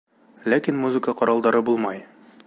[0.53, 2.03] Ләкин музыка ҡоралдары булмай.